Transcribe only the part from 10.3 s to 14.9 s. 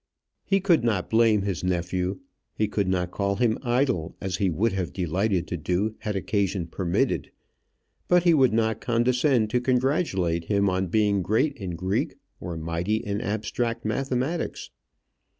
him on being great in Greek or mighty in abstract mathematics.